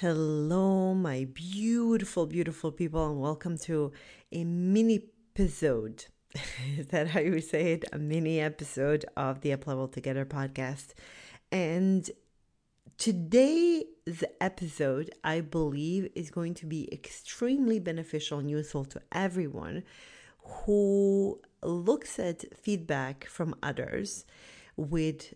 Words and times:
Hello, 0.00 0.94
my 0.94 1.26
beautiful, 1.34 2.24
beautiful 2.26 2.70
people, 2.70 3.10
and 3.10 3.20
welcome 3.20 3.58
to 3.58 3.90
a 4.30 4.44
mini 4.44 5.00
episode. 5.34 6.04
Is 6.78 6.86
that 6.92 7.08
how 7.08 7.18
you 7.18 7.40
say 7.40 7.72
it? 7.72 7.84
A 7.92 7.98
mini 7.98 8.38
episode 8.38 9.04
of 9.16 9.40
the 9.40 9.52
Up 9.52 9.66
Level 9.66 9.88
Together 9.88 10.24
podcast. 10.24 10.90
And 11.50 12.08
today's 12.96 14.22
episode, 14.40 15.10
I 15.24 15.40
believe, 15.40 16.12
is 16.14 16.30
going 16.30 16.54
to 16.54 16.66
be 16.66 16.88
extremely 16.92 17.80
beneficial 17.80 18.38
and 18.38 18.48
useful 18.48 18.84
to 18.84 19.02
everyone 19.10 19.82
who 20.38 21.40
looks 21.60 22.20
at 22.20 22.44
feedback 22.56 23.24
from 23.24 23.52
others 23.64 24.24
with 24.78 25.34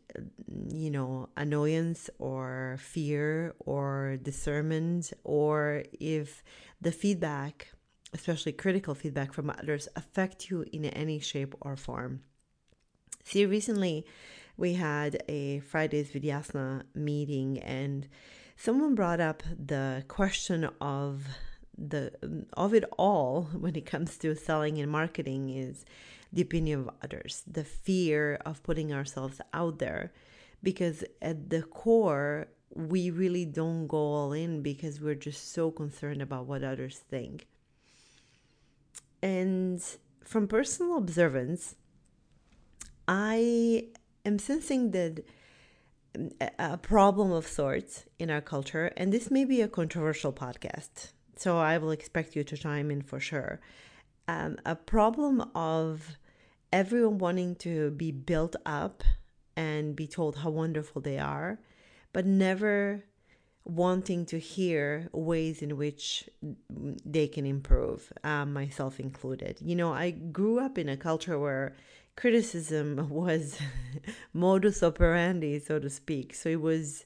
you 0.70 0.88
know 0.88 1.28
annoyance 1.36 2.08
or 2.20 2.78
fear 2.80 3.54
or 3.58 4.16
discernment 4.22 5.12
or 5.24 5.82
if 5.98 6.44
the 6.80 6.92
feedback 6.92 7.72
especially 8.14 8.52
critical 8.52 8.94
feedback 8.94 9.32
from 9.32 9.50
others 9.50 9.88
affect 9.96 10.48
you 10.48 10.64
in 10.72 10.84
any 10.84 11.18
shape 11.18 11.54
or 11.60 11.76
form. 11.76 12.20
See 13.24 13.44
recently 13.44 14.06
we 14.56 14.74
had 14.74 15.22
a 15.28 15.60
fridays 15.60 16.10
vidyasana 16.10 16.84
meeting 16.94 17.58
and 17.58 18.06
someone 18.56 18.94
brought 18.94 19.20
up 19.20 19.42
the 19.58 20.04
question 20.06 20.68
of 20.80 21.24
the 21.76 22.12
of 22.52 22.74
it 22.74 22.84
all 22.98 23.48
when 23.58 23.74
it 23.74 23.86
comes 23.86 24.18
to 24.18 24.36
selling 24.36 24.78
and 24.78 24.90
marketing 24.90 25.48
is 25.48 25.84
the 26.32 26.42
opinion 26.42 26.80
of 26.80 26.90
others, 27.02 27.42
the 27.46 27.64
fear 27.64 28.38
of 28.46 28.62
putting 28.62 28.92
ourselves 28.92 29.40
out 29.52 29.78
there. 29.78 30.12
Because 30.62 31.04
at 31.20 31.50
the 31.50 31.62
core, 31.62 32.48
we 32.74 33.10
really 33.10 33.44
don't 33.44 33.86
go 33.86 33.98
all 33.98 34.32
in 34.32 34.62
because 34.62 35.00
we're 35.00 35.14
just 35.14 35.52
so 35.52 35.70
concerned 35.70 36.22
about 36.22 36.46
what 36.46 36.64
others 36.64 36.98
think. 36.98 37.46
And 39.22 39.82
from 40.24 40.48
personal 40.48 40.96
observance, 40.96 41.76
I 43.06 43.88
am 44.24 44.38
sensing 44.38 44.92
that 44.92 45.24
a 46.58 46.76
problem 46.76 47.32
of 47.32 47.46
sorts 47.46 48.04
in 48.18 48.30
our 48.30 48.40
culture, 48.40 48.92
and 48.96 49.12
this 49.12 49.30
may 49.30 49.44
be 49.44 49.60
a 49.60 49.68
controversial 49.68 50.32
podcast, 50.32 51.12
so 51.36 51.58
I 51.58 51.78
will 51.78 51.90
expect 51.90 52.36
you 52.36 52.44
to 52.44 52.56
chime 52.56 52.90
in 52.90 53.02
for 53.02 53.18
sure. 53.18 53.60
Um, 54.28 54.58
a 54.64 54.76
problem 54.76 55.50
of 55.54 56.16
everyone 56.72 57.18
wanting 57.18 57.54
to 57.56 57.90
be 57.90 58.10
built 58.10 58.56
up 58.64 59.02
and 59.56 59.94
be 59.94 60.06
told 60.06 60.36
how 60.36 60.50
wonderful 60.50 61.02
they 61.02 61.18
are, 61.18 61.58
but 62.12 62.24
never 62.24 63.04
wanting 63.64 64.26
to 64.26 64.38
hear 64.38 65.08
ways 65.12 65.62
in 65.62 65.76
which 65.76 66.28
they 66.70 67.28
can 67.28 67.46
improve, 67.46 68.12
um, 68.24 68.52
myself 68.52 68.98
included. 68.98 69.58
You 69.60 69.76
know, 69.76 69.92
I 69.92 70.10
grew 70.10 70.58
up 70.58 70.78
in 70.78 70.88
a 70.88 70.96
culture 70.96 71.38
where 71.38 71.76
criticism 72.16 73.08
was 73.10 73.58
modus 74.32 74.82
operandi, 74.82 75.58
so 75.58 75.78
to 75.78 75.90
speak. 75.90 76.34
So 76.34 76.48
it 76.48 76.60
was 76.60 77.04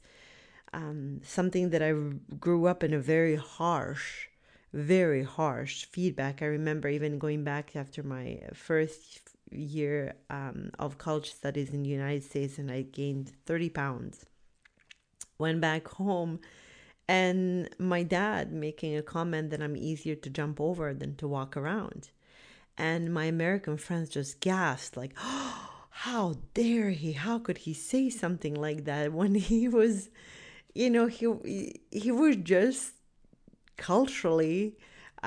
um, 0.73 1.21
something 1.25 1.71
that 1.71 1.83
I 1.83 1.93
grew 2.39 2.67
up 2.67 2.83
in 2.83 2.95
a 2.95 2.99
very 2.99 3.37
harsh, 3.37 4.29
very 4.73 5.25
harsh 5.25 5.85
feedback. 5.85 6.43
I 6.43 6.47
remember 6.47 6.89
even 6.89 7.19
going 7.19 7.45
back 7.45 7.77
after 7.77 8.03
my 8.03 8.41
first 8.55 9.36
year 9.51 10.15
um, 10.31 10.71
of 10.79 10.99
college 10.99 11.33
studies 11.33 11.71
in 11.71 11.83
the 11.83 11.89
United 11.89 12.25
States 12.25 12.59
and 12.59 12.71
I 12.71 12.83
gained 12.83 13.33
30 13.47 13.71
pounds. 13.71 14.27
Went 15.39 15.61
back 15.61 15.89
home 15.89 16.41
and 17.09 17.69
my 17.79 18.03
dad 18.03 18.53
making 18.53 18.97
a 18.97 19.03
comment 19.03 19.51
that 19.51 19.63
I'm 19.63 19.77
easier 19.77 20.17
to 20.17 20.31
jump 20.31 20.61
over 20.61 20.93
than 20.93 21.15
to 21.17 21.29
walk 21.29 21.57
around. 21.57 22.11
And 22.77 23.13
my 23.13 23.25
American 23.25 23.77
friends 23.77 24.11
just 24.11 24.41
gasped, 24.41 24.97
like, 24.97 25.15
oh, 25.19 25.71
how 25.91 26.35
dare 26.53 26.91
he? 26.91 27.13
How 27.13 27.39
could 27.39 27.59
he 27.59 27.73
say 27.73 28.11
something 28.11 28.55
like 28.55 28.85
that 28.85 29.13
when 29.13 29.35
he 29.51 29.69
was, 29.69 30.11
you 30.75 30.91
know, 30.91 31.07
he 31.07 31.81
he 31.91 32.11
was 32.11 32.37
just 32.37 32.93
culturally 33.77 34.77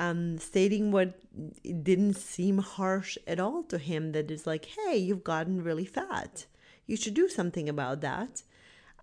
um, 0.00 0.38
stating 0.38 0.90
what 0.90 1.20
didn't 1.62 2.14
seem 2.14 2.56
harsh 2.56 3.18
at 3.26 3.38
all 3.38 3.62
to 3.64 3.76
him 3.76 4.12
that 4.12 4.30
is 4.30 4.46
like, 4.46 4.64
hey, 4.64 4.96
you've 4.96 5.22
gotten 5.22 5.62
really 5.62 5.84
fat. 5.84 6.46
You 6.86 6.96
should 6.96 7.12
do 7.12 7.28
something 7.28 7.68
about 7.68 8.00
that. 8.00 8.42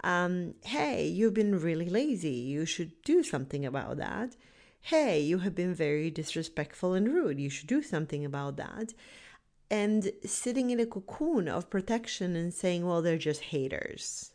Um, 0.03 0.56
hey, 0.66 1.06
you've 1.06 1.35
been 1.35 1.59
really 1.59 1.88
lazy. 1.88 2.40
You 2.56 2.66
should 2.66 3.00
do 3.03 3.22
something 3.22 3.63
about 3.63 3.97
that. 3.97 4.35
Hey, 4.81 5.22
you 5.22 5.38
have 5.40 5.53
been 5.53 5.75
very 5.75 6.09
disrespectful 6.09 6.96
and 6.96 7.14
rude. 7.14 7.40
You 7.40 7.52
should 7.52 7.68
do 7.68 7.84
something 7.84 8.25
about 8.25 8.58
that. 8.58 8.96
And 9.69 10.12
sitting 10.25 10.72
in 10.72 10.79
a 10.79 10.88
cocoon 10.88 11.47
of 11.47 11.69
protection 11.69 12.35
and 12.35 12.52
saying, 12.52 12.88
well, 12.88 13.03
they're 13.03 13.19
just 13.19 13.41
haters 13.41 14.31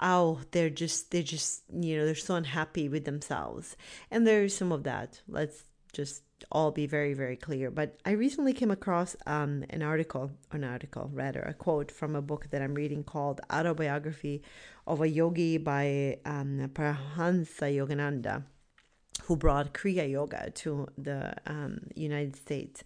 oh 0.00 0.40
they're 0.52 0.70
just 0.70 1.10
they're 1.10 1.24
just 1.24 1.64
you 1.72 1.96
know 1.96 2.04
they're 2.04 2.14
so 2.14 2.36
unhappy 2.36 2.88
with 2.88 3.04
themselves 3.04 3.76
and 4.12 4.24
there's 4.24 4.56
some 4.56 4.70
of 4.70 4.84
that 4.84 5.20
let's 5.26 5.64
just 5.92 6.22
all 6.52 6.70
be 6.70 6.86
very 6.86 7.14
very 7.14 7.36
clear. 7.36 7.70
But 7.70 7.98
i 8.04 8.12
recently 8.12 8.52
came 8.52 8.70
across 8.70 9.16
um, 9.26 9.64
an 9.70 9.82
article 9.82 10.30
an 10.52 10.64
article 10.64 11.10
rather 11.12 11.40
a 11.40 11.54
quote 11.54 11.90
from 11.90 12.14
a 12.14 12.22
book 12.22 12.48
that 12.50 12.62
i'm 12.62 12.74
reading 12.74 13.02
called 13.02 13.40
autobiography 13.52 14.42
of 14.86 15.00
a 15.00 15.08
yogi 15.08 15.58
by 15.58 16.18
um, 16.24 16.70
paramahansa 16.74 17.68
yogananda 17.78 18.44
who 19.24 19.36
brought 19.36 19.74
kriya 19.74 20.08
yoga 20.10 20.50
to 20.54 20.86
the 20.96 21.34
um, 21.46 21.80
united 21.94 22.36
states. 22.36 22.82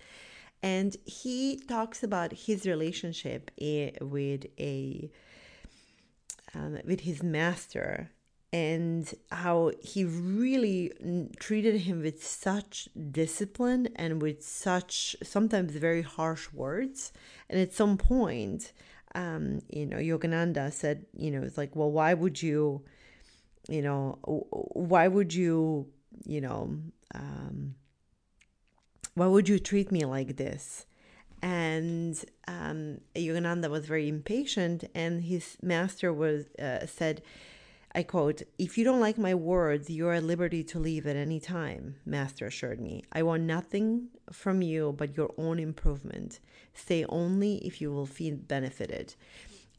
And 0.64 0.96
he 1.04 1.56
talks 1.56 2.04
about 2.04 2.32
his 2.32 2.66
relationship 2.66 3.50
eh, 3.60 3.90
with 4.00 4.46
a 4.60 5.10
um, 6.54 6.78
with 6.84 7.00
his 7.00 7.22
master 7.22 8.10
and 8.52 9.14
how 9.30 9.72
he 9.80 10.04
really 10.04 10.92
treated 11.38 11.80
him 11.80 12.02
with 12.02 12.22
such 12.24 12.88
discipline 13.10 13.88
and 13.96 14.20
with 14.20 14.44
such 14.44 15.16
sometimes 15.22 15.72
very 15.72 16.02
harsh 16.02 16.52
words. 16.52 17.12
And 17.48 17.58
at 17.58 17.72
some 17.72 17.96
point, 17.96 18.72
um, 19.14 19.60
you 19.70 19.86
know, 19.86 19.96
Yogananda 19.96 20.70
said, 20.70 21.06
you 21.16 21.30
know, 21.30 21.42
it's 21.42 21.56
like, 21.56 21.74
well, 21.74 21.90
why 21.90 22.12
would 22.12 22.42
you, 22.42 22.82
you 23.68 23.80
know, 23.80 24.18
why 24.22 25.08
would 25.08 25.32
you, 25.32 25.86
you 26.26 26.42
know, 26.42 26.76
um, 27.14 27.74
why 29.14 29.26
would 29.26 29.48
you 29.48 29.58
treat 29.58 29.90
me 29.90 30.04
like 30.04 30.36
this? 30.36 30.84
And 31.42 32.22
um, 32.46 32.98
Yogananda 33.16 33.68
was 33.68 33.86
very 33.86 34.08
impatient, 34.08 34.84
and 34.94 35.24
his 35.24 35.56
master 35.60 36.12
was 36.12 36.46
uh, 36.58 36.86
said, 36.86 37.20
I 37.94 38.02
quote, 38.02 38.42
If 38.58 38.78
you 38.78 38.84
don't 38.84 39.00
like 39.00 39.18
my 39.18 39.34
words, 39.34 39.90
you 39.90 40.08
are 40.08 40.14
at 40.14 40.24
liberty 40.24 40.64
to 40.64 40.78
leave 40.78 41.06
at 41.06 41.16
any 41.16 41.38
time, 41.38 41.96
Master 42.06 42.46
assured 42.46 42.80
me. 42.80 43.04
I 43.12 43.22
want 43.22 43.42
nothing 43.42 44.08
from 44.30 44.62
you 44.62 44.94
but 44.96 45.16
your 45.16 45.34
own 45.36 45.58
improvement. 45.58 46.40
Stay 46.72 47.04
only 47.10 47.56
if 47.66 47.82
you 47.82 47.92
will 47.92 48.06
feel 48.06 48.36
benefited. 48.36 49.14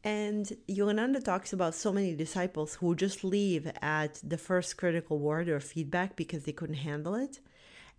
And 0.04 0.46
Yogananda 0.68 1.24
talks 1.24 1.52
about 1.52 1.74
so 1.74 1.92
many 1.92 2.14
disciples 2.14 2.74
who 2.74 2.94
just 2.94 3.24
leave 3.24 3.72
at 3.82 4.20
the 4.22 4.38
first 4.38 4.76
critical 4.76 5.18
word 5.18 5.48
or 5.48 5.58
feedback 5.58 6.14
because 6.14 6.44
they 6.44 6.52
couldn't 6.52 6.76
handle 6.76 7.14
it 7.14 7.40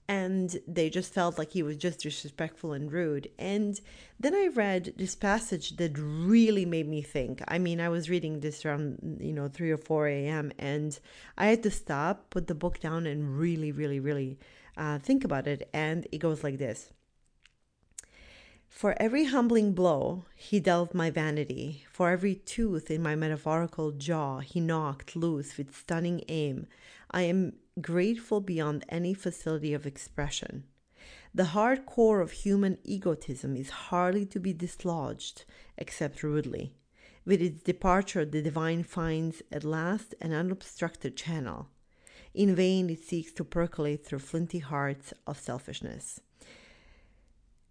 and 0.07 0.57
they 0.67 0.89
just 0.89 1.13
felt 1.13 1.37
like 1.37 1.51
he 1.51 1.63
was 1.63 1.77
just 1.77 2.01
disrespectful 2.01 2.73
and 2.73 2.91
rude. 2.91 3.29
And 3.39 3.79
then 4.19 4.35
I 4.35 4.49
read 4.53 4.93
this 4.97 5.15
passage 5.15 5.77
that 5.77 5.97
really 5.97 6.65
made 6.65 6.87
me 6.87 7.01
think. 7.01 7.41
I 7.47 7.57
mean, 7.57 7.81
I 7.81 7.89
was 7.89 8.09
reading 8.09 8.39
this 8.39 8.65
around, 8.65 9.17
you 9.19 9.33
know, 9.33 9.47
3 9.47 9.71
or 9.71 9.77
4 9.77 10.07
a.m., 10.07 10.51
and 10.59 10.97
I 11.37 11.47
had 11.47 11.63
to 11.63 11.71
stop, 11.71 12.29
put 12.29 12.45
the 12.45 12.53
book 12.53 12.79
down, 12.79 13.07
and 13.07 13.37
really, 13.37 13.71
really, 13.71 13.99
really 13.99 14.37
uh, 14.77 14.99
think 14.99 15.23
about 15.23 15.47
it. 15.47 15.69
And 15.73 16.07
it 16.11 16.19
goes 16.19 16.43
like 16.43 16.59
this 16.59 16.91
For 18.69 18.95
every 18.99 19.25
humbling 19.25 19.73
blow, 19.73 20.25
he 20.35 20.59
dealt 20.59 20.93
my 20.93 21.09
vanity. 21.09 21.83
For 21.91 22.11
every 22.11 22.35
tooth 22.35 22.91
in 22.91 23.01
my 23.01 23.15
metaphorical 23.15 23.91
jaw, 23.91 24.39
he 24.39 24.59
knocked 24.59 25.15
loose 25.15 25.57
with 25.57 25.75
stunning 25.75 26.23
aim. 26.27 26.67
I 27.09 27.23
am 27.23 27.53
grateful 27.81 28.41
beyond 28.41 28.85
any 28.89 29.13
facility 29.13 29.73
of 29.73 29.85
expression. 29.85 30.63
The 31.33 31.45
hard 31.45 31.85
core 31.85 32.21
of 32.21 32.31
human 32.31 32.77
egotism 32.83 33.55
is 33.55 33.69
hardly 33.69 34.25
to 34.27 34.39
be 34.39 34.53
dislodged 34.53 35.43
except 35.77 36.23
rudely. 36.23 36.73
With 37.25 37.41
its 37.41 37.61
departure, 37.63 38.25
the 38.25 38.41
divine 38.41 38.83
finds 38.83 39.41
at 39.51 39.63
last 39.63 40.15
an 40.21 40.31
unobstructed 40.31 41.17
channel. 41.17 41.67
In 42.33 42.55
vain 42.55 42.89
it 42.89 43.03
seeks 43.03 43.31
to 43.33 43.43
percolate 43.43 44.05
through 44.05 44.19
flinty 44.19 44.59
hearts 44.59 45.13
of 45.25 45.39
selfishness 45.39 46.21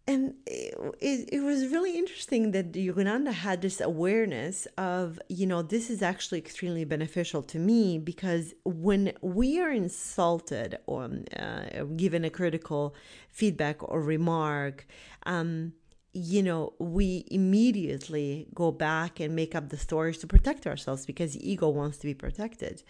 and 0.07 0.35
it, 0.47 1.29
it, 1.33 1.41
was 1.43 1.69
really 1.69 1.97
interesting 1.97 2.51
that 2.51 2.73
Yogananda 2.73 3.33
had 3.33 3.63
this 3.63 3.81
awareness 3.81 4.67
of, 4.77 5.19
you 5.29 5.47
know, 5.47 5.63
this 5.63 5.89
is 5.89 6.03
actually 6.03 6.39
extremely 6.39 6.85
beneficial 6.85 7.43
to 7.45 7.59
me 7.59 7.99
because 7.99 8.53
when 8.65 9.15
we 9.23 9.61
are 9.61 9.73
insulted 9.73 10.77
or 10.87 11.11
uh, 11.39 11.85
given 11.97 12.23
a 12.23 12.31
critical 12.31 12.95
feedback 13.31 13.83
or 13.83 14.03
remark, 14.03 14.87
um, 15.25 15.73
you 16.13 16.43
know, 16.43 16.75
we 16.79 17.25
immediately 17.31 18.47
go 18.55 18.71
back 18.71 19.21
and 19.21 19.35
make 19.35 19.55
up 19.55 19.71
the 19.71 19.79
stories 19.79 20.19
to 20.19 20.27
protect 20.27 20.67
ourselves 20.67 21.07
because 21.07 21.37
ego 21.39 21.69
wants 21.69 21.97
to 21.99 22.07
be 22.07 22.15
protected. 22.15 22.83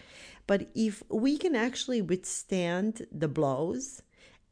But 0.49 0.69
if 0.75 1.03
we 1.09 1.39
can 1.39 1.55
actually 1.55 2.03
withstand 2.03 3.07
the 3.11 3.29
blows, 3.29 4.03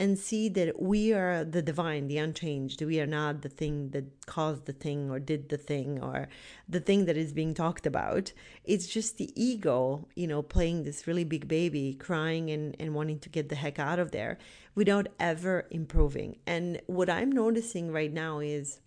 and 0.02 0.18
see 0.18 0.48
that 0.48 0.82
we 0.82 1.12
are 1.12 1.44
the 1.44 1.62
divine, 1.62 2.08
the 2.08 2.18
unchanged. 2.18 2.82
We 2.82 2.98
are 3.00 3.06
not 3.06 3.42
the 3.42 3.48
thing 3.48 3.90
that 3.90 4.26
caused 4.26 4.66
the 4.66 4.72
thing 4.72 5.08
or 5.08 5.20
did 5.20 5.48
the 5.48 5.56
thing 5.56 6.02
or 6.02 6.28
the 6.68 6.80
thing 6.80 7.04
that 7.04 7.16
is 7.16 7.32
being 7.32 7.54
talked 7.54 7.86
about. 7.86 8.32
It's 8.64 8.88
just 8.88 9.16
the 9.16 9.30
ego, 9.40 10.08
you 10.16 10.26
know, 10.26 10.42
playing 10.42 10.82
this 10.82 11.06
really 11.06 11.22
big 11.22 11.46
baby, 11.46 11.94
crying 11.94 12.50
and, 12.50 12.74
and 12.80 12.96
wanting 12.96 13.20
to 13.20 13.28
get 13.28 13.48
the 13.48 13.54
heck 13.54 13.78
out 13.78 14.00
of 14.00 14.10
there 14.10 14.38
without 14.74 15.06
ever 15.20 15.68
improving. 15.70 16.36
And 16.48 16.82
what 16.86 17.08
I'm 17.08 17.30
noticing 17.30 17.92
right 17.92 18.12
now 18.12 18.40
is 18.40 18.80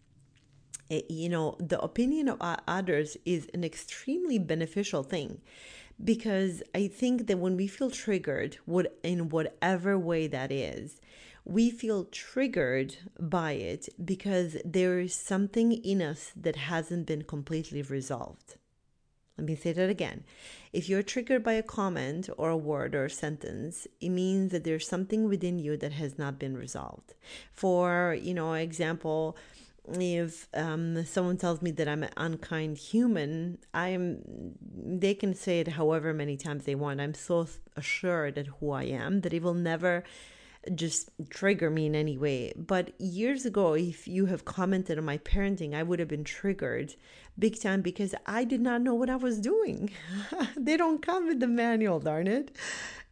Eh, 0.89 1.01
you 1.09 1.29
know 1.29 1.55
the 1.59 1.79
opinion 1.81 2.29
of 2.29 2.37
others 2.67 3.17
is 3.25 3.47
an 3.53 3.63
extremely 3.63 4.37
beneficial 4.37 5.03
thing 5.03 5.41
because 6.03 6.61
I 6.73 6.87
think 6.87 7.27
that 7.27 7.39
when 7.39 7.55
we 7.55 7.67
feel 7.67 7.89
triggered, 7.89 8.57
what 8.65 8.97
in 9.01 9.29
whatever 9.29 9.97
way 9.97 10.27
that 10.27 10.51
is, 10.51 10.99
we 11.45 11.69
feel 11.69 12.05
triggered 12.05 12.97
by 13.19 13.53
it 13.53 13.87
because 14.03 14.57
there 14.65 14.99
is 14.99 15.13
something 15.13 15.71
in 15.71 16.01
us 16.01 16.33
that 16.35 16.55
hasn't 16.55 17.05
been 17.05 17.21
completely 17.23 17.81
resolved. 17.81 18.55
Let 19.37 19.47
me 19.47 19.55
say 19.55 19.73
that 19.73 19.89
again. 19.89 20.23
If 20.71 20.89
you're 20.89 21.03
triggered 21.03 21.43
by 21.43 21.53
a 21.53 21.63
comment 21.63 22.29
or 22.37 22.49
a 22.49 22.57
word 22.57 22.95
or 22.95 23.05
a 23.05 23.09
sentence, 23.09 23.85
it 23.99 24.09
means 24.09 24.51
that 24.51 24.63
there's 24.63 24.87
something 24.87 25.27
within 25.27 25.59
you 25.59 25.77
that 25.77 25.91
has 25.91 26.17
not 26.17 26.39
been 26.39 26.57
resolved. 26.57 27.13
For, 27.51 28.17
you 28.19 28.33
know, 28.33 28.53
example, 28.53 29.37
if 29.93 30.47
um, 30.53 31.05
someone 31.05 31.37
tells 31.37 31.61
me 31.61 31.71
that 31.71 31.87
I'm 31.87 32.03
an 32.03 32.11
unkind 32.17 32.77
human, 32.77 33.59
I'm 33.73 34.21
they 34.73 35.13
can 35.13 35.33
say 35.33 35.59
it 35.59 35.69
however 35.69 36.13
many 36.13 36.37
times 36.37 36.65
they 36.65 36.75
want. 36.75 37.01
I'm 37.01 37.13
so 37.13 37.47
assured 37.75 38.37
at 38.37 38.47
who 38.47 38.71
I 38.71 38.83
am 38.83 39.21
that 39.21 39.33
it 39.33 39.43
will 39.43 39.53
never 39.53 40.03
just 40.73 41.11
trigger 41.29 41.69
me 41.69 41.85
in 41.85 41.95
any 41.95 42.17
way. 42.17 42.53
But 42.55 42.99
years 42.99 43.45
ago, 43.45 43.73
if 43.73 44.07
you 44.07 44.25
have 44.25 44.45
commented 44.45 44.97
on 44.97 45.05
my 45.05 45.19
parenting, 45.19 45.75
I 45.75 45.83
would 45.83 45.99
have 45.99 46.07
been 46.07 46.23
triggered 46.23 46.95
big 47.37 47.59
time 47.61 47.81
because 47.81 48.15
I 48.25 48.43
did 48.45 48.61
not 48.61 48.81
know 48.81 48.95
what 48.95 49.09
I 49.09 49.15
was 49.17 49.39
doing. 49.39 49.91
they 50.57 50.77
don't 50.77 51.01
come 51.01 51.27
with 51.27 51.39
the 51.39 51.47
manual, 51.47 51.99
darn 51.99 52.27
it. 52.27 52.55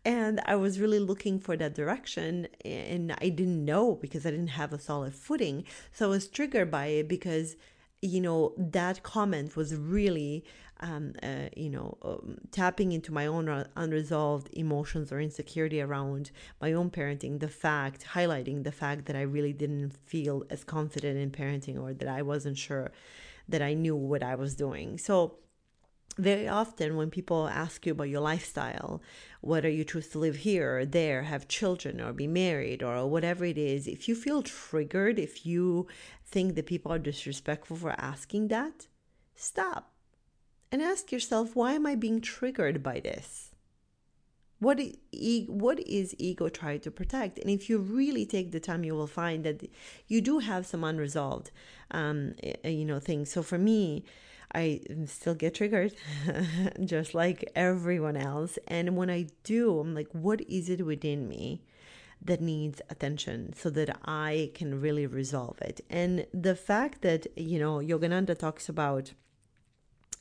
And 0.06 0.42
I 0.46 0.56
was 0.56 0.80
really 0.80 1.00
looking 1.00 1.40
for 1.40 1.56
that 1.56 1.76
direction 1.76 2.48
and 2.66 3.16
I 3.22 3.30
didn't 3.30 3.64
know 3.64 3.96
because 3.96 4.26
I 4.26 4.32
didn't 4.32 4.48
have 4.48 4.74
a 4.74 4.80
solid 4.80 5.14
footing. 5.16 5.64
So 5.94 6.08
I 6.08 6.10
was 6.10 6.28
triggered 6.28 6.70
by 6.70 6.88
it 6.88 7.08
because, 7.08 7.56
you 8.02 8.20
know, 8.20 8.54
that 8.58 9.04
comment 9.04 9.56
was 9.56 9.74
really, 9.76 10.44
um, 10.82 11.14
uh, 11.24 11.48
you 11.56 11.70
know, 11.70 11.98
um, 12.02 12.38
tapping 12.52 12.92
into 12.92 13.14
my 13.14 13.28
own 13.28 13.66
unresolved 13.78 14.50
emotions 14.52 15.10
or 15.10 15.22
insecurity 15.22 15.80
around 15.80 16.32
my 16.60 16.74
own 16.74 16.90
parenting. 16.90 17.40
The 17.40 17.48
fact, 17.48 18.06
highlighting 18.14 18.66
the 18.66 18.74
fact 18.74 19.06
that 19.06 19.16
I 19.16 19.22
really 19.22 19.54
didn't 19.54 19.92
feel 20.06 20.44
as 20.50 20.66
confident 20.66 21.18
in 21.18 21.32
parenting 21.32 21.82
or 21.82 21.94
that 21.94 22.10
I 22.10 22.24
wasn't 22.24 22.58
sure 22.58 22.92
that 23.48 23.62
I 23.62 23.74
knew 23.74 23.96
what 23.96 24.22
I 24.22 24.36
was 24.36 24.56
doing. 24.56 24.98
So, 24.98 25.38
very 26.18 26.48
often 26.48 26.96
when 26.96 27.10
people 27.10 27.48
ask 27.48 27.86
you 27.86 27.92
about 27.92 28.10
your 28.10 28.22
lifestyle 28.22 29.02
whether 29.42 29.70
you 29.70 29.84
choose 29.84 30.08
to 30.08 30.20
live 30.20 30.38
here 30.38 30.80
or 30.80 30.86
there 30.86 31.24
have 31.24 31.48
children 31.48 32.00
or 32.00 32.14
be 32.14 32.28
married 32.28 32.84
or 32.84 33.08
whatever 33.08 33.46
it 33.46 33.58
is 33.58 33.88
if 33.88 34.08
you 34.08 34.16
feel 34.16 34.44
triggered 34.44 35.18
if 35.18 35.46
you 35.46 35.88
think 36.26 36.56
that 36.56 36.66
people 36.66 36.92
are 36.92 37.00
disrespectful 37.00 37.76
for 37.76 37.96
asking 37.98 38.48
that 38.48 38.88
stop 39.36 39.94
and 40.74 40.82
ask 40.82 41.12
yourself 41.12 41.56
why 41.56 41.74
am 41.74 41.86
i 41.86 41.94
being 41.94 42.20
triggered 42.20 42.82
by 42.82 43.00
this? 43.00 43.52
What 44.58 44.80
e- 45.12 45.46
what 45.48 45.80
is 45.82 46.16
ego 46.18 46.50
trying 46.50 46.80
to 46.80 46.90
protect? 46.92 47.38
And 47.38 47.50
if 47.50 47.70
you 47.70 47.78
really 47.78 48.26
take 48.26 48.52
the 48.52 48.60
time 48.60 48.84
you 48.84 48.96
will 48.96 49.14
find 49.22 49.44
that 49.44 49.70
you 50.08 50.20
do 50.20 50.40
have 50.40 50.66
some 50.66 50.84
unresolved 50.84 51.52
um, 51.92 52.34
you 52.64 52.86
know 52.86 53.00
things. 53.00 53.30
So 53.30 53.44
for 53.44 53.60
me 53.60 54.04
I 54.54 54.82
still 55.06 55.36
get 55.36 55.56
triggered, 55.56 55.94
just 56.86 57.14
like 57.14 57.52
everyone 57.56 58.18
else. 58.18 58.60
And 58.68 58.96
when 58.96 59.10
I 59.10 59.28
do, 59.44 59.80
I'm 59.80 59.96
like, 59.96 60.10
what 60.12 60.42
is 60.42 60.70
it 60.70 60.86
within 60.86 61.28
me 61.28 61.64
that 62.22 62.42
needs 62.42 62.82
attention 62.90 63.54
so 63.54 63.70
that 63.72 63.98
I 64.06 64.52
can 64.54 64.80
really 64.80 65.08
resolve 65.08 65.60
it? 65.62 65.82
And 65.90 66.28
the 66.34 66.56
fact 66.56 67.02
that, 67.02 67.28
you 67.36 67.60
know, 67.60 67.78
Yogananda 67.78 68.38
talks 68.38 68.70
about, 68.70 69.14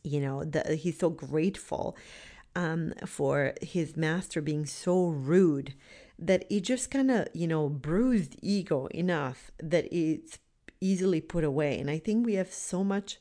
you 0.03 0.21
know, 0.21 0.45
that 0.45 0.77
he's 0.77 0.99
so 0.99 1.11
grateful 1.11 1.97
um, 2.57 2.93
for 3.07 3.55
his 3.61 3.97
master 3.97 4.41
being 4.41 4.67
so 4.67 5.07
rude 5.07 5.75
that 6.19 6.45
it 6.51 6.61
just 6.61 6.91
kind 6.91 7.11
of, 7.11 7.29
you 7.35 7.47
know, 7.47 7.69
bruised 7.69 8.37
ego 8.41 8.87
enough 8.87 9.51
that 9.59 9.93
it's 9.93 10.39
easily 10.81 11.21
put 11.21 11.45
away. 11.45 11.79
And 11.79 11.91
I 11.91 11.99
think 11.99 12.25
we 12.25 12.35
have 12.35 12.53
so 12.53 12.85
much 12.85 13.19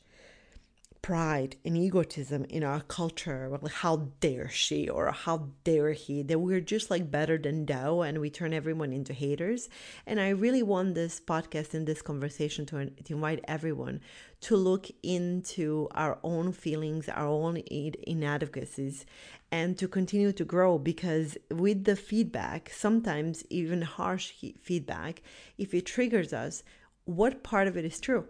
pride 1.02 1.56
and 1.64 1.76
egotism 1.76 2.44
in 2.44 2.62
our 2.62 2.80
culture. 2.80 3.48
Like, 3.50 3.72
how 3.72 4.10
dare 4.20 4.48
she 4.48 4.88
or 4.88 5.10
how 5.10 5.48
dare 5.64 5.92
he? 5.92 6.22
That 6.22 6.38
we're 6.38 6.60
just 6.60 6.90
like 6.90 7.10
better 7.10 7.36
than 7.36 7.66
thou 7.66 8.02
and 8.02 8.20
we 8.20 8.30
turn 8.30 8.54
everyone 8.54 8.92
into 8.92 9.12
haters. 9.12 9.68
And 10.06 10.20
I 10.20 10.28
really 10.28 10.62
want 10.62 10.94
this 10.94 11.20
podcast 11.20 11.74
and 11.74 11.86
this 11.86 12.02
conversation 12.02 12.64
to, 12.66 12.90
to 12.90 13.14
invite 13.14 13.44
everyone 13.48 14.00
to 14.42 14.56
look 14.56 14.88
into 15.02 15.88
our 15.94 16.18
own 16.22 16.52
feelings, 16.52 17.08
our 17.08 17.26
own 17.26 17.56
inadequacies, 17.68 19.04
and 19.50 19.76
to 19.78 19.88
continue 19.88 20.32
to 20.32 20.44
grow 20.44 20.78
because 20.78 21.36
with 21.50 21.84
the 21.84 21.96
feedback, 21.96 22.70
sometimes 22.70 23.44
even 23.50 23.82
harsh 23.82 24.32
feedback, 24.60 25.22
if 25.58 25.74
it 25.74 25.86
triggers 25.86 26.32
us, 26.32 26.62
what 27.04 27.42
part 27.42 27.66
of 27.66 27.76
it 27.76 27.84
is 27.84 28.00
true? 28.00 28.28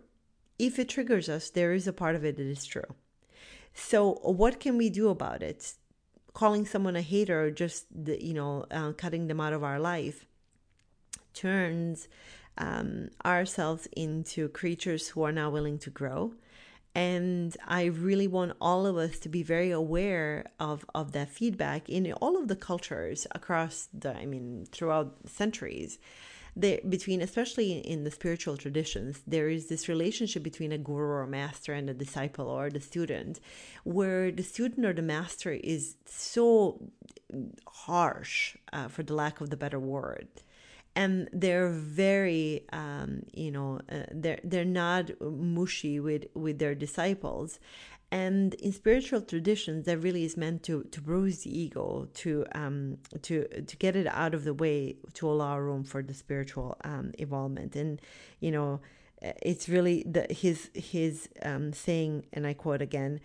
If 0.62 0.78
it 0.78 0.88
triggers 0.88 1.28
us, 1.28 1.50
there 1.50 1.73
is 1.73 1.88
a 1.88 1.92
part 1.92 2.14
of 2.14 2.25
it 2.25 2.37
that 2.37 2.47
is 2.47 2.64
true. 2.64 2.95
So, 3.75 4.21
what 4.23 4.61
can 4.61 4.76
we 4.76 4.90
do 4.90 5.09
about 5.09 5.42
it? 5.42 5.75
Calling 6.35 6.64
someone 6.64 6.95
a 6.95 7.02
hater 7.02 7.45
or 7.45 7.50
just, 7.50 7.87
you 8.07 8.33
know, 8.33 8.64
uh, 8.71 8.92
cutting 8.92 9.26
them 9.26 9.40
out 9.40 9.52
of 9.52 9.64
our 9.64 9.81
life 9.81 10.25
turns 11.35 12.07
um, 12.59 13.11
ourselves 13.25 13.88
into 13.97 14.49
creatures 14.50 15.09
who 15.09 15.23
are 15.25 15.33
not 15.33 15.52
willing 15.52 15.78
to 15.78 15.90
grow. 15.90 16.35
And 16.95 17.57
I 17.66 17.85
really 17.87 18.28
want 18.28 18.52
all 18.61 18.87
of 18.87 18.97
us 18.97 19.19
to 19.21 19.28
be 19.28 19.42
very 19.42 19.71
aware 19.71 20.45
of, 20.61 20.85
of 20.95 21.12
that 21.12 21.31
feedback 21.31 21.88
in 21.88 22.12
all 22.12 22.37
of 22.38 22.47
the 22.49 22.57
cultures 22.57 23.26
across 23.35 23.88
the, 23.92 24.14
I 24.14 24.26
mean, 24.26 24.66
throughout 24.71 25.16
centuries 25.26 25.99
there 26.54 26.80
between 26.88 27.23
especially 27.23 27.78
in 27.78 28.04
the 28.04 28.11
spiritual 28.11 28.56
traditions 28.59 29.23
there 29.26 29.49
is 29.49 29.68
this 29.68 29.88
relationship 29.88 30.42
between 30.42 30.71
a 30.73 30.78
guru 30.78 31.23
or 31.23 31.26
master 31.26 31.73
and 31.73 31.88
a 31.88 31.94
disciple 31.94 32.47
or 32.47 32.68
the 32.68 32.80
student 32.80 33.40
where 33.85 34.30
the 34.30 34.42
student 34.42 34.85
or 34.85 34.92
the 34.92 35.02
master 35.02 35.52
is 35.52 35.97
so 36.04 36.78
harsh 37.66 38.56
uh, 38.73 38.88
for 38.88 39.02
the 39.02 39.14
lack 39.14 39.40
of 39.40 39.50
the 39.50 39.56
better 39.56 39.78
word. 39.78 40.28
And 40.94 41.30
they're 41.32 41.71
very 41.71 42.66
um, 42.71 43.23
you 43.32 43.50
know 43.50 43.80
uh, 43.90 44.02
they're 44.12 44.40
they're 44.44 44.66
not 44.66 45.11
mushy 45.23 46.00
with 46.00 46.26
with 46.35 46.59
their 46.59 46.75
disciples 46.75 47.59
and 48.12 48.52
in 48.54 48.73
spiritual 48.73 49.23
traditions 49.23 49.87
that 49.87 49.97
really 49.99 50.23
is 50.23 50.37
meant 50.37 50.62
to 50.62 50.85
to 50.85 51.00
bruise 51.00 51.38
the 51.45 51.59
ego 51.59 52.07
to 52.12 52.45
um 52.54 52.99
to 53.23 53.35
to 53.62 53.76
get 53.78 53.97
it 53.97 54.07
out 54.07 54.35
of 54.35 54.45
the 54.45 54.54
way 54.54 54.95
to 55.14 55.28
allow 55.28 55.59
room 55.59 55.83
for 55.83 56.02
the 56.02 56.14
spiritual 56.14 56.76
um 56.85 57.11
involvement 57.19 57.75
and 57.75 58.00
you 58.40 58.50
know 58.52 58.81
it's 59.23 59.69
really 59.69 60.04
the 60.04 60.26
his 60.31 60.71
his 60.75 61.28
um 61.42 61.73
saying 61.73 62.25
and 62.33 62.47
i 62.47 62.52
quote 62.52 62.83
again 62.83 63.19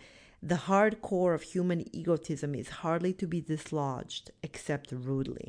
The 0.52 0.62
hard 0.70 0.94
core 1.02 1.34
of 1.34 1.42
human 1.42 1.80
egotism 2.00 2.54
is 2.54 2.68
hardly 2.82 3.12
to 3.14 3.26
be 3.26 3.40
dislodged 3.40 4.30
except 4.48 4.92
rudely. 4.92 5.48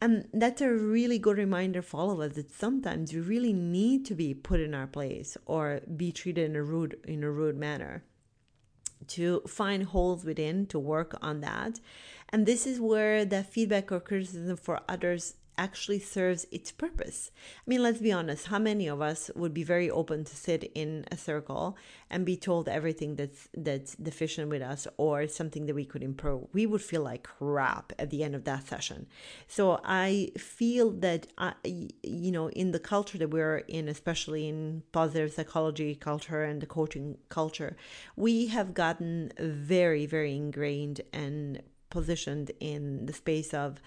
And 0.00 0.28
that's 0.32 0.62
a 0.62 0.70
really 0.70 1.18
good 1.18 1.36
reminder 1.36 1.82
for 1.82 2.00
all 2.00 2.10
of 2.10 2.20
us 2.26 2.32
that 2.38 2.50
sometimes 2.50 3.12
we 3.12 3.20
really 3.20 3.52
need 3.52 4.06
to 4.06 4.14
be 4.14 4.32
put 4.34 4.60
in 4.60 4.74
our 4.74 4.86
place 4.86 5.36
or 5.44 5.80
be 6.02 6.10
treated 6.20 6.44
in 6.50 6.56
a 6.56 6.62
rude 6.62 6.96
in 7.06 7.22
a 7.22 7.30
rude 7.30 7.58
manner 7.66 8.02
to 9.08 9.42
find 9.46 9.84
holes 9.84 10.24
within 10.24 10.66
to 10.66 10.78
work 10.78 11.16
on 11.22 11.40
that. 11.40 11.80
And 12.30 12.46
this 12.46 12.66
is 12.66 12.80
where 12.80 13.24
the 13.24 13.44
feedback 13.44 13.92
or 13.92 14.00
criticism 14.00 14.56
for 14.56 14.80
others 14.88 15.34
actually 15.58 15.98
serves 15.98 16.46
its 16.50 16.72
purpose. 16.72 17.30
I 17.58 17.64
mean, 17.66 17.82
let's 17.82 18.00
be 18.00 18.12
honest, 18.12 18.46
how 18.46 18.58
many 18.58 18.86
of 18.88 19.00
us 19.00 19.30
would 19.34 19.54
be 19.54 19.64
very 19.64 19.90
open 19.90 20.24
to 20.24 20.36
sit 20.36 20.70
in 20.74 21.04
a 21.10 21.16
circle 21.16 21.76
and 22.10 22.24
be 22.24 22.36
told 22.36 22.68
everything 22.68 23.16
that's 23.16 23.48
that's 23.54 23.94
deficient 23.96 24.48
with 24.48 24.62
us 24.62 24.86
or 24.96 25.26
something 25.28 25.66
that 25.66 25.74
we 25.74 25.84
could 25.84 26.02
improve? 26.02 26.46
We 26.52 26.66
would 26.66 26.82
feel 26.82 27.02
like 27.02 27.24
crap 27.24 27.92
at 27.98 28.10
the 28.10 28.24
end 28.24 28.34
of 28.34 28.44
that 28.44 28.66
session. 28.66 29.06
So 29.46 29.80
I 29.84 30.30
feel 30.38 30.90
that 30.90 31.26
uh, 31.38 31.52
I, 31.64 31.88
you 32.02 32.32
know, 32.32 32.48
in 32.50 32.72
the 32.72 32.80
culture 32.80 33.18
that 33.18 33.30
we're 33.30 33.58
in, 33.58 33.88
especially 33.88 34.48
in 34.48 34.82
positive 34.92 35.32
psychology 35.32 35.94
culture 35.94 36.42
and 36.42 36.60
the 36.60 36.66
coaching 36.66 37.18
culture, 37.28 37.76
we 38.16 38.46
have 38.48 38.74
gotten 38.74 39.32
very, 39.38 40.06
very 40.06 40.34
ingrained 40.36 41.00
and 41.12 41.62
positioned 41.90 42.50
in 42.58 43.06
the 43.06 43.12
space 43.12 43.52
of 43.52 43.80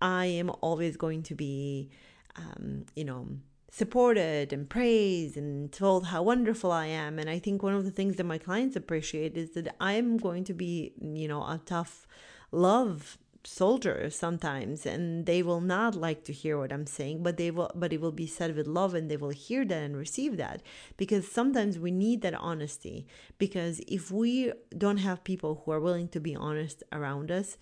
I 0.00 0.26
am 0.26 0.50
always 0.60 0.96
going 0.96 1.22
to 1.24 1.34
be, 1.34 1.90
um, 2.36 2.86
you 2.94 3.04
know, 3.04 3.26
supported 3.70 4.52
and 4.52 4.68
praised 4.68 5.36
and 5.36 5.70
told 5.70 6.06
how 6.06 6.22
wonderful 6.22 6.72
I 6.72 6.86
am. 6.86 7.18
And 7.18 7.28
I 7.28 7.38
think 7.38 7.62
one 7.62 7.74
of 7.74 7.84
the 7.84 7.90
things 7.90 8.16
that 8.16 8.24
my 8.24 8.38
clients 8.38 8.76
appreciate 8.76 9.36
is 9.36 9.50
that 9.50 9.74
I'm 9.80 10.16
going 10.16 10.44
to 10.44 10.54
be, 10.54 10.92
you 11.00 11.28
know, 11.28 11.42
a 11.42 11.60
tough 11.64 12.06
love 12.50 13.18
soldier 13.44 14.10
sometimes 14.10 14.84
and 14.84 15.24
they 15.24 15.42
will 15.42 15.60
not 15.60 15.94
like 15.94 16.24
to 16.24 16.32
hear 16.32 16.58
what 16.58 16.72
i'm 16.72 16.86
saying 16.86 17.22
but 17.22 17.36
they 17.36 17.50
will 17.50 17.70
but 17.74 17.92
it 17.92 18.00
will 18.00 18.12
be 18.12 18.26
said 18.26 18.54
with 18.54 18.66
love 18.66 18.94
and 18.94 19.10
they 19.10 19.16
will 19.16 19.30
hear 19.30 19.64
that 19.64 19.82
and 19.82 19.96
receive 19.96 20.36
that 20.36 20.60
because 20.96 21.30
sometimes 21.30 21.78
we 21.78 21.90
need 21.90 22.20
that 22.20 22.34
honesty 22.34 23.06
because 23.38 23.80
if 23.86 24.10
we 24.10 24.52
don't 24.76 24.98
have 24.98 25.22
people 25.24 25.62
who 25.64 25.70
are 25.70 25.80
willing 25.80 26.08
to 26.08 26.20
be 26.20 26.34
honest 26.34 26.82
around 26.92 27.30
us 27.30 27.56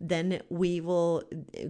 then 0.00 0.40
we 0.48 0.80
will 0.80 1.22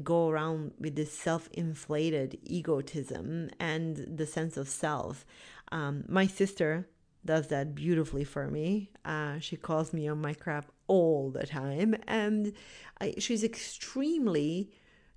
go 0.04 0.28
around 0.28 0.72
with 0.78 0.94
this 0.94 1.12
self 1.12 1.48
inflated 1.52 2.38
egotism 2.44 3.50
and 3.58 3.96
the 4.16 4.26
sense 4.26 4.56
of 4.56 4.68
self. 4.68 5.26
Um, 5.72 6.04
my 6.08 6.26
sister 6.26 6.88
does 7.24 7.48
that 7.48 7.74
beautifully 7.74 8.24
for 8.24 8.48
me. 8.48 8.90
Uh, 9.04 9.38
she 9.40 9.56
calls 9.56 9.92
me 9.92 10.08
on 10.08 10.20
my 10.20 10.32
crap 10.32 10.70
all 10.86 11.30
the 11.30 11.46
time, 11.46 11.96
and 12.06 12.52
I, 13.00 13.14
she's 13.18 13.44
extremely, 13.44 14.70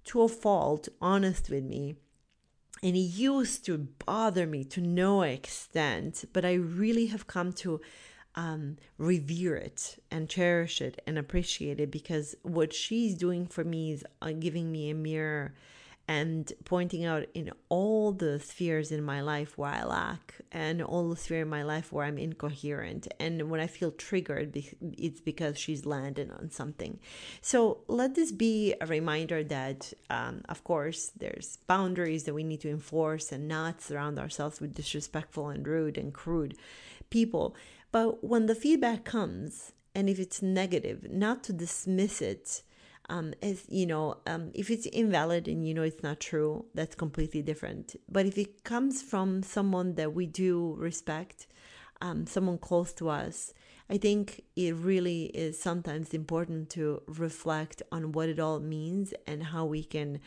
to 0.05 0.23
a 0.23 0.27
fault, 0.27 0.89
honest 0.99 1.49
with 1.49 1.63
me. 1.63 1.95
And 2.81 2.97
it 2.97 2.99
used 2.99 3.65
to 3.67 3.87
bother 4.05 4.45
me 4.45 4.65
to 4.65 4.81
no 4.81 5.21
extent, 5.21 6.25
but 6.33 6.43
I 6.43 6.53
really 6.53 7.05
have 7.07 7.27
come 7.27 7.53
to 7.53 7.79
um, 8.35 8.77
revere 8.97 9.55
it 9.55 10.01
and 10.11 10.29
cherish 10.29 10.81
it 10.81 11.01
and 11.05 11.17
appreciate 11.17 11.79
it 11.79 11.91
because 11.91 12.35
what 12.43 12.73
she's 12.73 13.15
doing 13.15 13.45
for 13.45 13.63
me 13.63 13.91
is 13.91 14.03
uh, 14.21 14.31
giving 14.31 14.71
me 14.71 14.89
a 14.89 14.95
mirror 14.95 15.53
and 16.07 16.51
pointing 16.65 17.05
out 17.05 17.23
in 17.33 17.49
all 17.69 18.11
the 18.11 18.37
spheres 18.39 18.91
in 18.91 19.01
my 19.01 19.21
life 19.21 19.57
where 19.57 19.71
I 19.71 19.83
lack 19.83 20.35
and 20.51 20.81
all 20.81 21.09
the 21.09 21.15
sphere 21.15 21.43
in 21.43 21.49
my 21.49 21.63
life 21.63 21.93
where 21.93 22.05
I'm 22.05 22.17
incoherent. 22.17 23.07
And 23.21 23.49
when 23.49 23.61
I 23.61 23.67
feel 23.67 23.91
triggered, 23.91 24.61
it's 24.81 25.21
because 25.21 25.57
she's 25.57 25.85
landed 25.85 26.29
on 26.31 26.51
something. 26.51 26.99
So 27.41 27.79
let 27.87 28.15
this 28.15 28.33
be 28.33 28.73
a 28.81 28.85
reminder 28.85 29.45
that, 29.45 29.93
um, 30.09 30.41
of 30.49 30.65
course, 30.65 31.11
there's 31.17 31.59
boundaries 31.67 32.25
that 32.25 32.33
we 32.33 32.43
need 32.43 32.59
to 32.61 32.69
enforce 32.69 33.31
and 33.31 33.47
not 33.47 33.81
surround 33.81 34.19
ourselves 34.19 34.59
with 34.59 34.75
disrespectful 34.75 35.47
and 35.47 35.65
rude 35.65 35.97
and 35.97 36.13
crude 36.13 36.57
people. 37.09 37.55
But 37.93 38.23
when 38.23 38.47
the 38.47 38.55
feedback 38.55 39.05
comes, 39.05 39.71
and 39.95 40.09
if 40.09 40.19
it's 40.19 40.41
negative, 40.41 41.07
not 41.09 41.43
to 41.45 41.53
dismiss 41.53 42.21
it 42.21 42.63
um, 43.07 43.33
as 43.41 43.65
you 43.69 43.85
know, 43.85 44.17
um, 44.25 44.49
if 44.53 44.71
it's 44.71 44.87
invalid 44.87 45.47
and 45.47 45.67
you 45.67 45.73
know 45.73 45.83
it's 45.83 46.01
not 46.01 46.19
true, 46.19 46.65
that's 46.73 46.95
completely 46.95 47.43
different. 47.43 47.95
But 48.09 48.25
if 48.25 48.37
it 48.37 48.63
comes 48.63 49.03
from 49.03 49.43
someone 49.43 49.95
that 49.95 50.13
we 50.13 50.25
do 50.25 50.75
respect, 50.77 51.45
um, 52.01 52.25
someone 52.25 52.57
close 52.57 52.93
to 52.93 53.09
us, 53.09 53.53
I 53.89 53.97
think 53.97 54.43
it 54.55 54.73
really 54.75 55.25
is 55.25 55.61
sometimes 55.61 56.13
important 56.15 56.71
to 56.71 57.03
reflect 57.07 57.83
on 57.91 58.13
what 58.13 58.29
it 58.29 58.39
all 58.39 58.59
means 58.59 59.13
and 59.27 59.43
how 59.43 59.65
we 59.65 59.83
can 59.83 60.19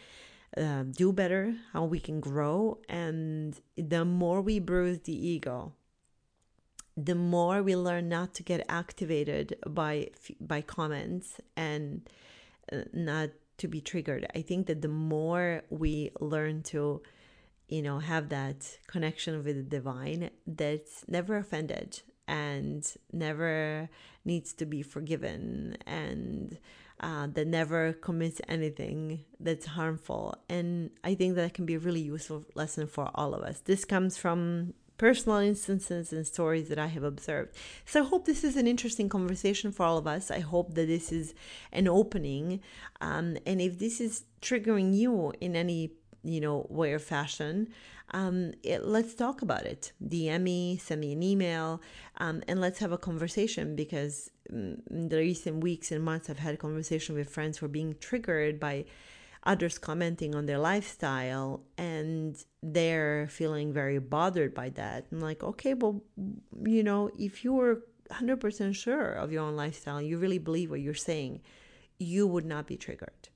uh, 0.57 0.85
do 0.85 1.13
better, 1.13 1.57
how 1.73 1.85
we 1.85 1.99
can 1.99 2.21
grow. 2.21 2.79
And 2.89 3.59
the 3.77 4.05
more 4.05 4.41
we 4.41 4.61
bruise 4.61 5.01
the 5.01 5.27
ego, 5.27 5.73
the 6.97 7.15
more 7.15 7.62
we 7.62 7.76
learn 7.76 8.09
not 8.09 8.35
to 8.35 8.43
get 8.43 8.65
activated 8.69 9.57
by 9.67 10.09
by 10.41 10.62
comments 10.62 11.41
and 11.57 12.09
uh, 12.73 12.79
not 12.93 13.31
to 13.59 13.69
be 13.69 13.81
triggered. 13.81 14.26
I 14.35 14.43
think 14.43 14.67
that 14.67 14.83
the 14.83 14.88
more 14.88 15.62
we 15.71 16.11
learn 16.21 16.62
to 16.65 17.03
you 17.69 17.83
know 17.83 17.99
have 17.99 18.31
that 18.31 18.79
connection 18.87 19.45
with 19.45 19.57
the 19.57 19.62
divine 19.62 20.31
that's 20.47 21.05
never 21.07 21.37
offended 21.37 22.00
and 22.29 22.91
never 23.12 23.88
needs 24.25 24.53
to 24.55 24.67
be 24.67 24.83
forgiven 24.83 25.76
and 25.87 26.59
uh, 26.99 27.26
that 27.35 27.47
never 27.47 27.93
commits 27.93 28.41
anything 28.49 29.23
that's 29.38 29.67
harmful. 29.67 30.35
And 30.49 30.91
i 31.05 31.15
think 31.15 31.35
that 31.35 31.53
can 31.53 31.67
be 31.67 31.75
a 31.75 31.79
really 31.79 32.00
useful 32.00 32.47
lesson 32.55 32.87
for 32.87 33.11
all 33.15 33.35
of 33.35 33.43
us. 33.43 33.61
This 33.61 33.85
comes 33.85 34.17
from 34.17 34.73
personal 34.99 35.38
instances 35.38 36.12
and 36.12 36.26
stories 36.26 36.69
that 36.69 36.79
I 36.79 36.87
have 36.87 37.03
observed. 37.03 37.55
So 37.85 38.00
I 38.00 38.05
hope 38.05 38.25
this 38.25 38.45
is 38.45 38.57
an 38.57 38.67
interesting 38.67 39.09
conversation 39.09 39.73
for 39.73 39.85
all 39.85 39.99
of 39.99 40.07
us. 40.07 40.31
I 40.31 40.41
hope 40.41 40.75
that 40.75 40.87
this 40.87 41.12
is 41.12 41.35
an 41.73 41.88
opening. 41.88 42.61
Um, 43.00 43.37
and 43.47 43.61
if 43.61 43.79
this 43.79 44.00
is 44.00 44.25
triggering 44.41 44.97
you 44.97 45.33
in 45.41 45.57
any 45.57 45.93
you 46.23 46.41
know 46.41 46.67
way 46.69 46.93
or 46.93 46.99
fashion 46.99 47.69
um, 48.12 48.53
it, 48.62 48.85
let's 48.85 49.15
talk 49.15 49.43
about 49.43 49.65
it 49.65 49.93
dm 50.05 50.43
me 50.43 50.76
send 50.76 51.00
me 51.00 51.12
an 51.12 51.23
email 51.23 51.81
um, 52.19 52.43
and 52.49 52.61
let's 52.61 52.81
have 52.81 52.93
a 52.93 52.99
conversation 52.99 53.76
because 53.76 54.31
mm, 54.53 54.79
in 54.91 55.09
the 55.09 55.17
recent 55.17 55.62
weeks 55.62 55.93
and 55.93 56.03
months 56.03 56.29
i've 56.29 56.38
had 56.38 56.55
a 56.55 56.57
conversation 56.57 57.15
with 57.15 57.31
friends 57.31 57.59
who 57.59 57.67
are 57.67 57.71
being 57.71 57.95
triggered 58.00 58.59
by 58.59 58.85
others 59.47 59.79
commenting 59.79 60.35
on 60.35 60.47
their 60.47 60.59
lifestyle 60.59 61.62
and 61.79 62.45
they're 62.62 63.29
feeling 63.29 63.73
very 63.73 63.99
bothered 63.99 64.53
by 64.53 64.69
that. 64.71 65.07
I'm 65.12 65.21
like, 65.21 65.43
okay, 65.43 65.75
well, 65.75 66.03
you 66.65 66.83
know, 66.83 67.11
if 67.19 67.45
you 67.45 67.55
were 67.55 67.85
100% 68.11 68.75
sure 68.75 69.12
of 69.12 69.33
your 69.33 69.45
own 69.45 69.57
lifestyle, 69.57 70.03
you 70.03 70.19
really 70.19 70.38
believe 70.38 70.71
what 70.71 70.81
you're 70.81 70.95
saying, 70.95 71.41
you 71.99 72.26
would 72.26 72.45
not 72.45 72.67
be 72.67 72.76
triggered. 72.76 73.29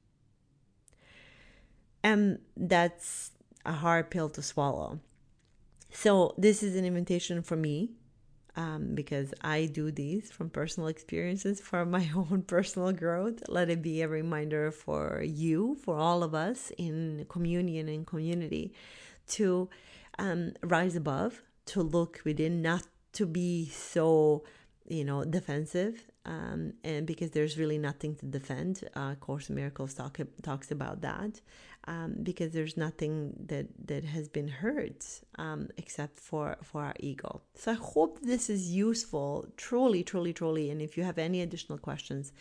And 2.02 2.40
that's 2.56 3.30
a 3.64 3.72
hard 3.72 4.10
pill 4.10 4.28
to 4.30 4.42
swallow. 4.42 5.00
So, 5.92 6.34
this 6.38 6.62
is 6.62 6.76
an 6.76 6.84
invitation 6.84 7.42
for 7.42 7.56
me 7.56 7.90
um, 8.56 8.94
because 8.94 9.32
I 9.42 9.66
do 9.66 9.90
these 9.90 10.30
from 10.30 10.50
personal 10.50 10.88
experiences 10.88 11.60
for 11.60 11.84
my 11.96 12.08
own 12.14 12.42
personal 12.46 12.92
growth. 12.92 13.42
Let 13.48 13.70
it 13.70 13.82
be 13.82 14.02
a 14.02 14.08
reminder 14.08 14.70
for 14.70 15.22
you, 15.22 15.76
for 15.82 15.96
all 15.96 16.22
of 16.22 16.34
us 16.34 16.72
in 16.78 17.26
communion 17.28 17.88
and 17.88 18.06
community 18.06 18.72
to 19.28 19.68
um, 20.18 20.52
rise 20.62 20.96
above, 20.96 21.42
to 21.66 21.82
look 21.82 22.20
within, 22.24 22.62
not 22.62 22.82
to 23.12 23.26
be 23.26 23.66
so, 23.68 24.44
you 24.86 25.04
know, 25.04 25.24
defensive. 25.24 26.06
Um, 26.26 26.74
and 26.84 27.06
because 27.06 27.30
there's 27.30 27.56
really 27.58 27.78
nothing 27.78 28.14
to 28.16 28.26
defend, 28.26 28.84
uh, 28.94 29.14
Course 29.14 29.48
in 29.48 29.54
Miracles 29.54 29.94
talk, 29.94 30.18
talks 30.42 30.70
about 30.70 31.00
that 31.00 31.40
um, 31.84 32.14
because 32.22 32.52
there's 32.52 32.76
nothing 32.76 33.34
that 33.46 33.66
that 33.86 34.04
has 34.04 34.28
been 34.28 34.48
hurt 34.48 35.04
um, 35.38 35.68
except 35.76 36.18
for 36.18 36.56
for 36.62 36.82
our 36.82 36.94
ego. 37.00 37.40
So 37.54 37.72
I 37.72 37.74
hope 37.74 38.20
this 38.20 38.50
is 38.50 38.70
useful, 38.70 39.46
truly, 39.56 40.02
truly, 40.02 40.32
truly. 40.32 40.70
And 40.70 40.80
if 40.82 40.96
you 40.96 41.04
have 41.04 41.18
any 41.18 41.40
additional 41.40 41.78
questions, 41.78 42.32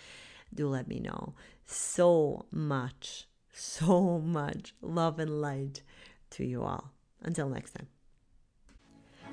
do 0.53 0.67
let 0.67 0.87
me 0.87 0.99
know. 0.99 1.33
So 1.65 2.45
much, 2.51 3.27
so 3.53 4.19
much 4.19 4.73
love 4.81 5.19
and 5.19 5.41
light 5.41 5.81
to 6.31 6.45
you 6.45 6.63
all. 6.63 6.91
Until 7.21 7.49
next 7.49 7.71
time. 7.71 7.98